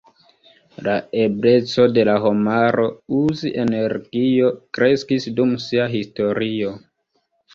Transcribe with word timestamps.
La 0.85 0.93
ebleco 1.23 1.83
de 1.97 2.05
la 2.09 2.13
homaro, 2.29 2.87
uzi 3.19 3.51
energion, 3.65 4.57
kreskis 4.79 5.27
dum 5.41 5.55
sia 5.67 5.85
historio. 5.95 6.73